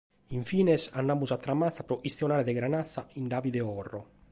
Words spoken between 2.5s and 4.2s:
granatza cun Davide Orro.